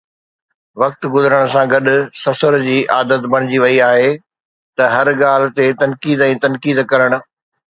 وقت 0.81 1.01
گذرڻ 1.13 1.43
سان 1.55 1.65
گڏ 1.73 1.85
سسر 2.21 2.53
جي 2.67 2.77
عادت 2.95 3.21
بڻجي 3.33 3.57
وئي 3.65 3.77
آهي 3.91 4.09
ته 4.77 4.83
هر 4.95 5.07
ڳالهه 5.21 5.53
تي 5.61 5.67
تنقيد 5.85 6.25
۽ 6.31 6.33
تنقيد 6.47 6.77
ڪرڻ. 6.95 7.11